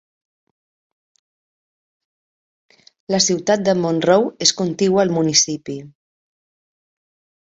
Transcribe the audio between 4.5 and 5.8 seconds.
contigua al municipi.